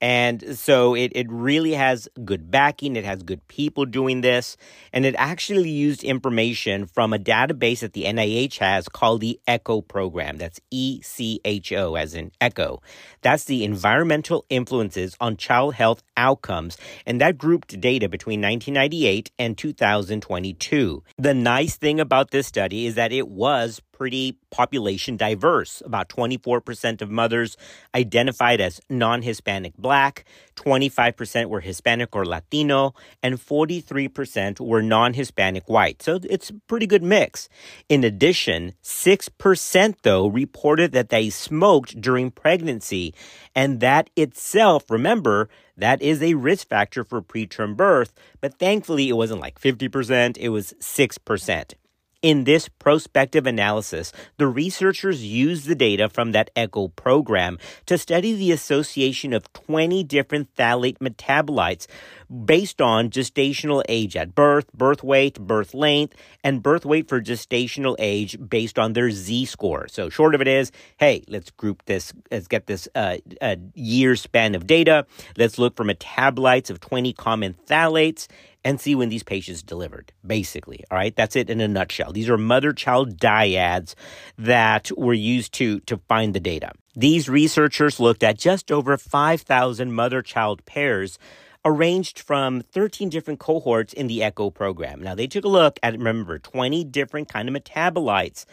[0.00, 2.96] and so it, it really has good backing.
[2.96, 4.56] It has good people doing this.
[4.92, 9.82] And it actually used information from a database that the NIH has called the ECHO
[9.82, 10.38] program.
[10.38, 12.80] That's E C H O, as in ECHO.
[13.20, 16.78] That's the environmental influences on child health outcomes.
[17.04, 21.02] And that grouped data between 1998 and 2022.
[21.18, 25.82] The nice thing about this study is that it was pretty population diverse.
[25.84, 27.58] About 24% of mothers
[27.94, 30.24] identified as non Hispanic black,
[30.56, 36.02] 25% were Hispanic or Latino, and 43% were non Hispanic white.
[36.02, 37.50] So it's a pretty good mix.
[37.90, 43.12] In addition, 6% though reported that they smoked during pregnancy.
[43.54, 49.14] And that itself, remember, that is a risk factor for preterm birth, but thankfully it
[49.14, 51.74] wasn't like 50%, it was 6%.
[52.22, 58.34] In this prospective analysis, the researchers used the data from that ECHO program to study
[58.34, 61.86] the association of 20 different phthalate metabolites
[62.44, 67.96] based on gestational age at birth, birth weight, birth length, and birth weight for gestational
[67.98, 69.88] age based on their Z score.
[69.88, 73.16] So, short of it is, hey, let's group this, let's get this uh,
[73.74, 75.06] year span of data.
[75.38, 78.28] Let's look for metabolites of 20 common phthalates
[78.64, 80.84] and see when these patients delivered, basically.
[80.90, 82.12] All right, that's it in a nutshell.
[82.12, 83.94] These are mother child dyads
[84.38, 86.72] that were used to, to find the data.
[86.94, 91.18] These researchers looked at just over 5,000 mother child pairs
[91.64, 95.02] arranged from 13 different cohorts in the ECHO program.
[95.02, 98.46] Now, they took a look at, remember, 20 different kind of metabolites.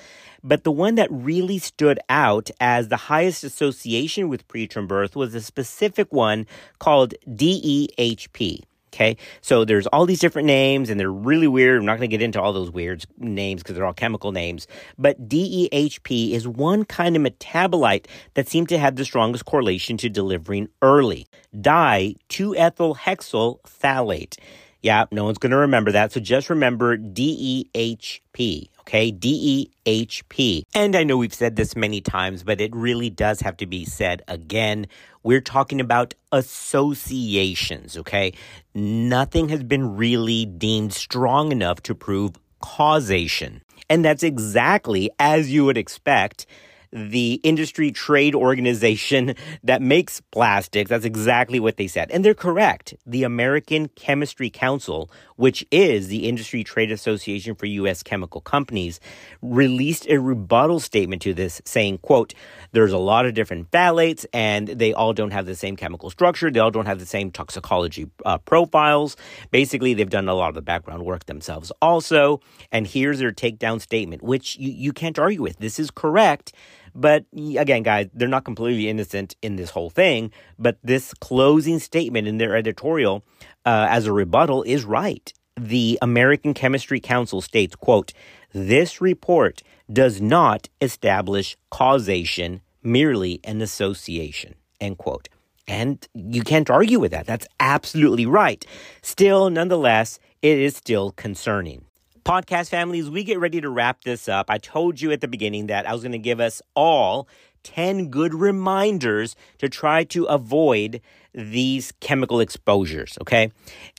[0.43, 5.33] But the one that really stood out as the highest association with preterm birth was
[5.33, 6.47] a specific one
[6.79, 8.63] called DEHP.
[8.97, 9.15] Okay.
[9.41, 11.79] So there's all these different names and they're really weird.
[11.79, 14.65] I'm not going to get into all those weird names because they're all chemical names.
[14.97, 20.09] But DEHP is one kind of metabolite that seemed to have the strongest correlation to
[20.09, 21.27] delivering early.
[21.61, 24.39] Di 2-ethyl hexyl phthalate.
[24.81, 26.11] Yeah, no one's going to remember that.
[26.11, 28.69] So just remember DEHP.
[28.87, 30.61] Okay, DEHP.
[30.73, 33.83] And I know we've said this many times, but it really does have to be
[33.83, 34.87] said again.
[35.23, 38.31] We're talking about associations, okay?
[38.73, 43.61] Nothing has been really deemed strong enough to prove causation.
[43.89, 46.45] And that's exactly as you would expect
[46.91, 50.89] the industry trade organization that makes plastics.
[50.89, 52.11] That's exactly what they said.
[52.11, 52.93] And they're correct.
[53.05, 58.03] The American Chemistry Council, which is the industry trade association for U.S.
[58.03, 58.99] chemical companies,
[59.41, 62.33] released a rebuttal statement to this saying, quote,
[62.71, 66.51] there's a lot of different phthalates and they all don't have the same chemical structure.
[66.51, 69.15] They all don't have the same toxicology uh, profiles.
[69.51, 72.41] Basically, they've done a lot of the background work themselves also.
[72.71, 75.57] And here's their takedown statement, which you, you can't argue with.
[75.57, 76.53] This is correct.
[76.97, 80.31] But again, guys, they're not completely innocent in this whole thing.
[80.57, 83.23] But this closing statement in their editorial
[83.65, 85.31] uh, as a rebuttal is right.
[85.59, 88.13] The American Chemistry Council states, quote,
[88.51, 95.29] this report does not establish causation, merely an association, end quote.
[95.67, 97.27] And you can't argue with that.
[97.27, 98.65] That's absolutely right.
[99.01, 101.86] Still, nonetheless, it is still concerning.
[102.27, 104.49] Podcast families, we get ready to wrap this up.
[104.49, 107.25] I told you at the beginning that I was going to give us all
[107.63, 110.99] 10 good reminders to try to avoid
[111.33, 113.49] these chemical exposures, okay?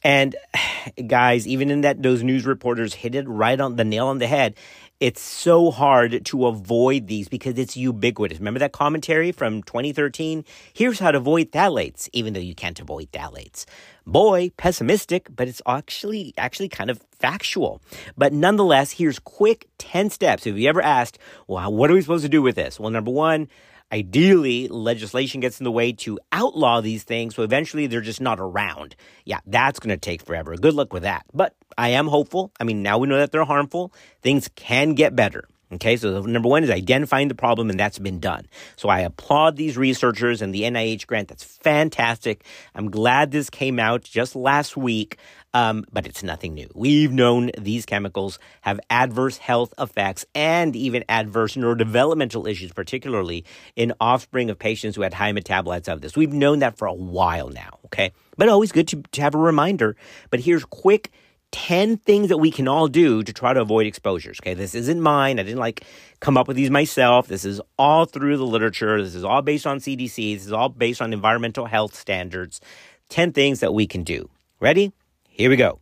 [0.05, 0.37] And
[1.07, 4.27] guys, even in that those news reporters hit it right on the nail on the
[4.27, 4.57] head.
[5.01, 8.41] It's so hard to avoid these because it's ubiquitous.
[8.41, 10.45] Remember that commentary from 2013?
[10.73, 13.65] Here's how to avoid phthalates, even though you can't avoid phthalates.
[14.05, 17.81] Boy, pessimistic, but it's actually actually kind of factual.
[18.17, 20.49] But nonetheless, here's quick 10 steps.
[20.49, 22.81] If you ever asked, well, what are we supposed to do with this?
[22.81, 23.49] Well, number one,
[23.90, 28.38] Ideally, legislation gets in the way to outlaw these things, so eventually they're just not
[28.38, 28.94] around.
[29.24, 30.55] Yeah, that's going to take forever.
[30.57, 31.24] Good luck with that.
[31.33, 32.53] But I am hopeful.
[32.61, 33.92] I mean, now we know that they're harmful.
[34.20, 35.48] Things can get better.
[35.70, 38.46] Okay, so number one is identifying the problem, and that's been done.
[38.77, 41.29] So I applaud these researchers and the NIH grant.
[41.29, 42.44] That's fantastic.
[42.74, 45.18] I'm glad this came out just last week,
[45.59, 46.68] um, but it's nothing new.
[46.73, 53.44] We've known these chemicals have adverse health effects and even adverse neurodevelopmental issues, particularly
[53.75, 56.16] in offspring of patients who had high metabolites of this.
[56.16, 57.81] We've known that for a while now.
[57.87, 59.97] Okay, but always good to, to have a reminder.
[60.31, 61.11] But here's quick
[61.51, 64.38] 10 things that we can all do to try to avoid exposures.
[64.40, 65.40] Okay, this isn't mine.
[65.40, 65.85] I didn't like
[66.21, 67.27] come up with these myself.
[67.27, 69.03] This is all through the literature.
[69.03, 70.37] This is all based on CDC.
[70.37, 72.61] This is all based on environmental health standards.
[73.09, 74.31] 10 things that we can do.
[74.61, 74.92] Ready?
[75.38, 75.79] Here we go.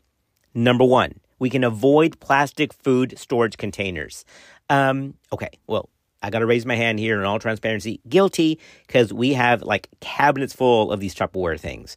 [0.53, 4.27] Number one, we can avoid plastic food storage containers.
[4.69, 5.89] Um, okay, well,
[6.23, 8.03] I got to raise my hand here in all transparency.
[8.07, 11.97] Guilty, because we have like cabinets full of these Tupperware things.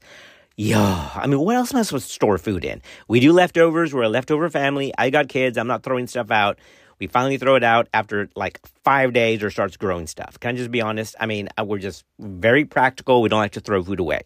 [0.56, 2.82] Yeah, I mean, what else am I supposed to store food in?
[3.10, 3.93] We do leftovers.
[3.93, 4.93] We're a leftover family.
[4.98, 5.58] I got kids.
[5.58, 6.60] I'm not throwing stuff out.
[6.98, 10.39] We finally throw it out after like five days or starts growing stuff.
[10.39, 11.13] Can I just be honest?
[11.19, 13.22] I mean, uh, we're just very practical.
[13.22, 14.22] We don't like to throw food away.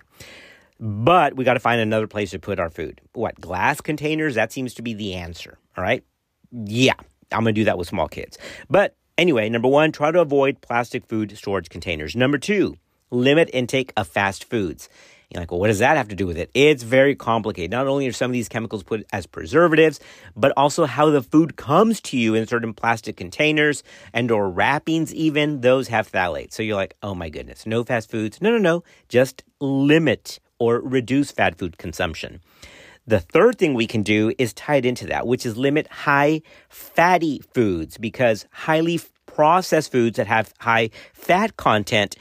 [0.85, 2.99] But we got to find another place to put our food.
[3.13, 4.35] What, glass containers?
[4.35, 5.57] That seems to be the answer.
[5.77, 6.03] All right.
[6.51, 6.95] Yeah,
[7.31, 8.37] I'm going to do that with small kids.
[8.69, 12.17] But anyway, number one, try to avoid plastic food storage containers.
[12.17, 12.75] Number two,
[13.11, 14.89] limit intake of fast foods.
[15.29, 16.51] You're like, well, what does that have to do with it?
[16.53, 17.71] It's very complicated.
[17.71, 20.01] Not only are some of these chemicals put as preservatives,
[20.35, 25.15] but also how the food comes to you in certain plastic containers and or wrappings
[25.15, 26.51] even, those have phthalates.
[26.51, 28.41] So you're like, oh my goodness, no fast foods.
[28.41, 28.83] No, no, no.
[29.07, 32.39] Just limit or reduce fat food consumption.
[33.05, 37.41] The third thing we can do is tied into that, which is limit high fatty
[37.53, 42.15] foods because highly processed foods that have high fat content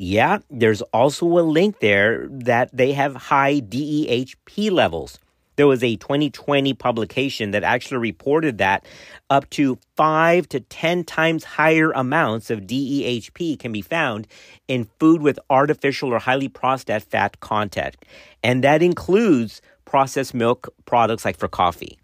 [0.00, 5.18] yeah, there's also a link there that they have high DEHP levels.
[5.58, 8.86] There was a 2020 publication that actually reported that
[9.28, 14.28] up to five to 10 times higher amounts of DEHP can be found
[14.68, 17.96] in food with artificial or highly processed fat content.
[18.44, 21.98] And that includes processed milk products like for coffee.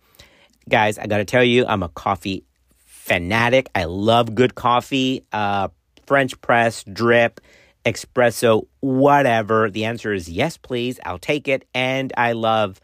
[0.68, 2.42] Guys, I gotta tell you, I'm a coffee
[2.84, 3.68] fanatic.
[3.72, 5.68] I love good coffee, uh,
[6.08, 7.40] French press, drip
[7.84, 9.70] espresso, whatever.
[9.70, 10.98] The answer is yes, please.
[11.04, 11.68] I'll take it.
[11.72, 12.80] And I love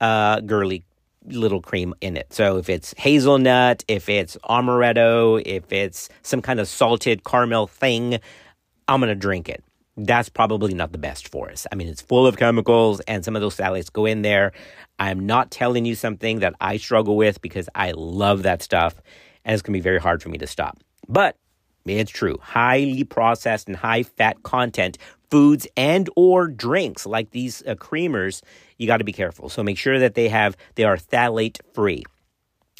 [0.00, 0.84] uh, girly
[1.28, 2.32] little cream in it.
[2.32, 8.20] So if it's hazelnut, if it's amaretto, if it's some kind of salted caramel thing,
[8.88, 9.62] I'm going to drink it.
[9.96, 11.66] That's probably not the best for us.
[11.72, 14.52] I mean, it's full of chemicals and some of those salads go in there.
[14.98, 18.94] I'm not telling you something that I struggle with because I love that stuff
[19.44, 20.78] and it's going to be very hard for me to stop.
[21.08, 21.36] But
[21.94, 22.38] it's true.
[22.40, 24.98] Highly processed and high fat content
[25.30, 28.42] foods and or drinks like these uh, creamers,
[28.78, 29.48] you got to be careful.
[29.48, 32.04] So make sure that they have they are phthalate free.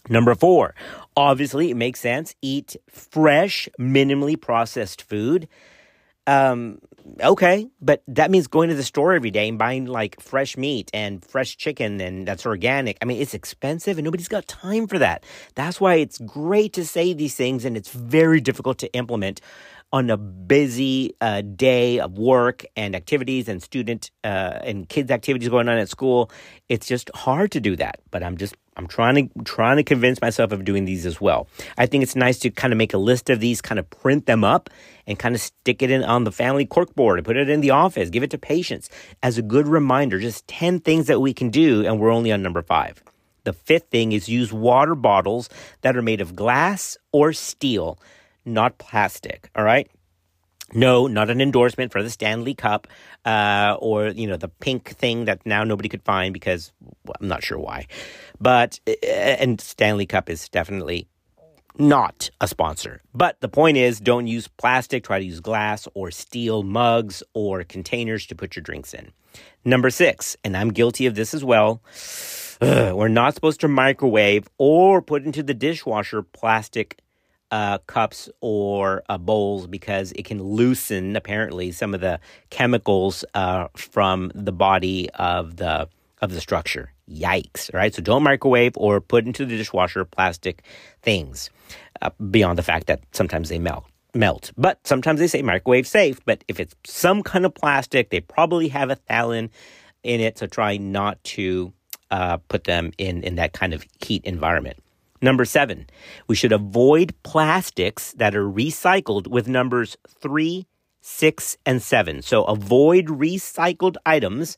[0.09, 0.75] Number 4.
[1.17, 5.49] Obviously, it makes sense eat fresh, minimally processed food.
[6.27, 6.81] Um,
[7.22, 10.91] okay, but that means going to the store every day and buying like fresh meat
[10.93, 12.99] and fresh chicken and that's organic.
[13.01, 15.24] I mean, it's expensive and nobody's got time for that.
[15.55, 19.41] That's why it's great to say these things and it's very difficult to implement
[19.93, 25.49] on a busy uh, day of work and activities and student uh, and kids activities
[25.49, 26.30] going on at school.
[26.68, 28.01] It's just hard to do that.
[28.11, 31.49] But I'm just I'm trying to trying to convince myself of doing these as well.
[31.78, 34.26] I think it's nice to kind of make a list of these, kind of print
[34.26, 34.68] them up,
[35.07, 37.70] and kind of stick it in on the family corkboard and put it in the
[37.70, 38.11] office.
[38.11, 38.91] Give it to patients
[39.22, 40.18] as a good reminder.
[40.18, 43.03] Just ten things that we can do, and we're only on number five.
[43.45, 45.49] The fifth thing is use water bottles
[45.82, 47.99] that are made of glass or steel
[48.47, 49.51] not plastic.
[49.55, 49.91] All right.
[50.75, 52.89] No, not an endorsement for the Stanley Cup
[53.25, 56.73] uh, or you know the pink thing that now nobody could find because
[57.05, 57.87] well, I'm not sure why,
[58.41, 61.07] but uh, and Stanley Cup is definitely
[61.79, 63.03] not a sponsor.
[63.15, 65.05] But the point is, don't use plastic.
[65.05, 69.13] Try to use glass or steel mugs or containers to put your drinks in.
[69.65, 71.83] Number six, and I'm guilty of this as well.
[72.61, 77.01] Ugh, we're not supposed to microwave or put into the dishwasher plastic
[77.51, 82.19] uh, cups or uh, bowls because it can loosen apparently some of the
[82.51, 85.89] chemicals uh, from the body of the
[86.23, 86.93] of the structure.
[87.09, 87.73] Yikes!
[87.73, 90.63] Right, so don't microwave or put into the dishwasher plastic
[91.03, 91.51] things.
[92.03, 93.85] Uh, beyond the fact that sometimes they melt
[94.15, 96.19] melt, but sometimes they say microwave safe.
[96.25, 99.51] But if it's some kind of plastic, they probably have a phthalate
[100.03, 101.73] in it, so try not to
[102.11, 104.79] uh, put them in in that kind of heat environment.
[105.27, 105.89] Number seven,
[106.29, 110.68] we should avoid plastics that are recycled with numbers three,
[111.01, 112.22] six, and seven.
[112.22, 114.57] So avoid recycled items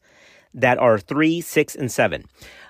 [0.52, 2.26] that are three, six, and seven.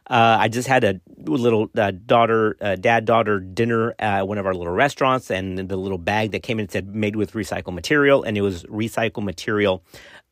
[0.09, 4.47] Uh, I just had a little uh, daughter, uh, dad daughter dinner at one of
[4.47, 8.23] our little restaurants, and the little bag that came in said made with recycled material,
[8.23, 9.83] and it was recycled material.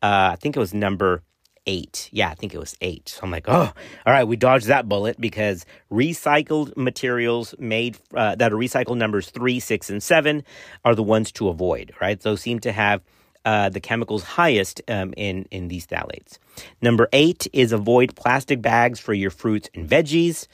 [0.00, 1.24] Uh, I think it was number
[1.66, 2.08] eight.
[2.12, 3.08] Yeah, I think it was eight.
[3.08, 3.72] So I'm like, oh,
[4.06, 9.30] all right, we dodged that bullet because recycled materials made uh, that are recycled numbers
[9.30, 10.44] three, six, and seven
[10.84, 12.20] are the ones to avoid, right?
[12.20, 13.02] Those seem to have
[13.44, 16.38] uh, the chemicals highest um, in in these phthalates.
[16.82, 20.48] Number eight is avoid plastic bags for your fruits and veggies.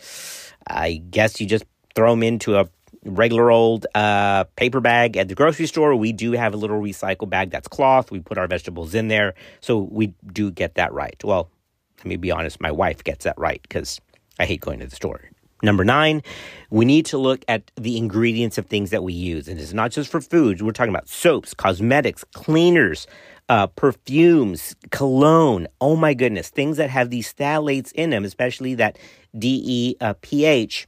[0.67, 2.69] I guess you just throw them into a
[3.05, 5.95] regular old uh, paper bag at the grocery store.
[5.97, 8.11] We do have a little recycle bag that's cloth.
[8.11, 9.35] We put our vegetables in there.
[9.61, 11.23] So we do get that right.
[11.25, 11.51] Well,
[11.99, 14.01] let me be honest, my wife gets that right because
[14.39, 15.21] I hate going to the store.
[15.65, 16.23] Number nine,
[16.71, 19.47] we need to look at the ingredients of things that we use.
[19.47, 23.07] And it's not just for foods, we're talking about soaps, cosmetics, cleaners,
[23.49, 25.69] uh, perfumes, cologne.
[25.81, 28.99] Oh my goodness, things that have these phthalates in them, especially that
[29.37, 30.87] DEPH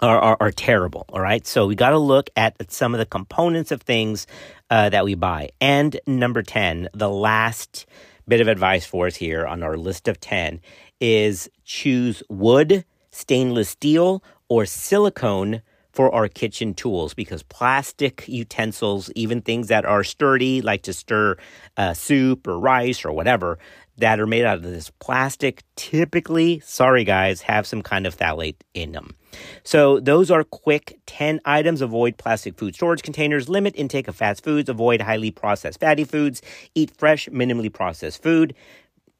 [0.00, 1.06] are, are, are terrible.
[1.10, 1.46] All right.
[1.46, 4.26] So we got to look at some of the components of things
[4.70, 5.50] uh, that we buy.
[5.60, 7.86] And number 10, the last
[8.28, 10.60] bit of advice for us here on our list of 10
[11.00, 19.40] is choose wood, stainless steel, or silicone for our kitchen tools because plastic utensils, even
[19.40, 21.36] things that are sturdy, like to stir
[21.78, 23.58] uh, soup or rice or whatever,
[23.98, 28.56] that are made out of this plastic typically, sorry guys, have some kind of phthalate
[28.74, 29.14] in them.
[29.62, 31.80] So those are quick 10 items.
[31.80, 36.42] Avoid plastic food storage containers, limit intake of fast foods, avoid highly processed fatty foods,
[36.74, 38.54] eat fresh, minimally processed food.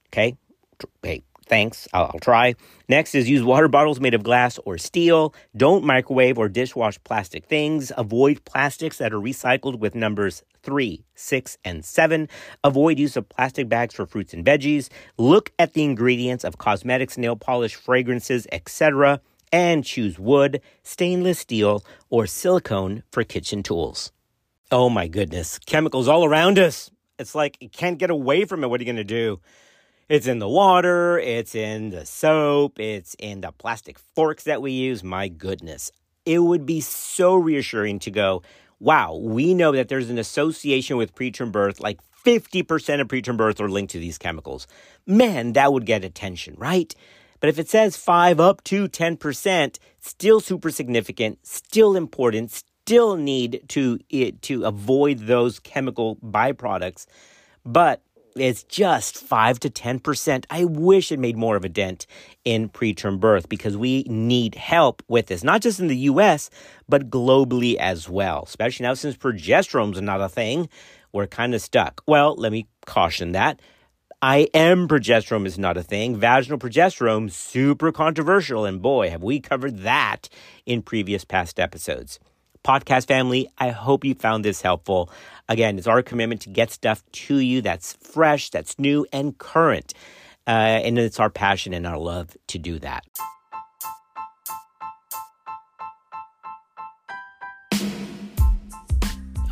[0.09, 0.37] Okay?
[1.03, 2.55] Hey, Thanks, I'll, I'll, try.
[2.89, 5.33] Next is use water bottles made of glass or steel.
[5.57, 7.93] Don't microwave or dishwash plastic things.
[7.97, 12.29] Avoid plastics that are recycled with numbers 3, 6, and 7.
[12.65, 14.89] Avoid use of plastic bags for fruits and veggies.
[15.19, 19.21] Look at the ingredients of cosmetics, nail polish, fragrances, etc.
[19.53, 24.11] And choose wood, stainless steel, or silicone for kitchen tools.
[24.73, 26.91] Oh my goodness, chemicals all around us.
[27.21, 28.67] It's like you can't get away from it.
[28.67, 29.41] What are you going to do?
[30.09, 34.71] It's in the water, it's in the soap, it's in the plastic forks that we
[34.71, 35.03] use.
[35.03, 35.91] My goodness.
[36.25, 38.43] It would be so reassuring to go,
[38.79, 43.61] wow, we know that there's an association with preterm birth, like 50% of preterm births
[43.61, 44.69] are linked to these chemicals.
[45.07, 46.95] Man, that would get attention, right?
[47.41, 53.65] But if it says 5 up to 10%, still super significant, still important, still need
[53.71, 57.07] to it to avoid those chemical byproducts.
[57.65, 58.03] But
[58.37, 60.45] it's just 5 to 10%.
[60.51, 62.07] I wish it made more of a dent
[62.45, 66.51] in preterm birth because we need help with this, not just in the US,
[66.89, 68.45] but globally as well.
[68.47, 70.69] Especially now since progesterone's not a thing,
[71.13, 72.03] we're kind of stuck.
[72.07, 73.61] Well, let me caution that.
[74.23, 76.17] I am progesterone is not a thing.
[76.17, 78.65] Vaginal progesterone, super controversial.
[78.65, 80.29] And boy, have we covered that
[80.65, 82.19] in previous past episodes.
[82.67, 85.09] Podcast family, I hope you found this helpful.
[85.49, 89.95] Again, it's our commitment to get stuff to you that's fresh, that's new, and current.
[90.49, 90.51] Uh,
[90.83, 93.05] and it's our passion and our love to do that.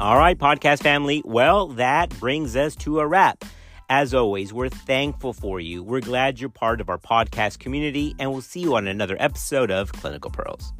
[0.00, 1.22] All right, podcast family.
[1.24, 3.44] Well, that brings us to a wrap.
[3.88, 5.84] As always, we're thankful for you.
[5.84, 9.70] We're glad you're part of our podcast community, and we'll see you on another episode
[9.70, 10.72] of Clinical Pearls.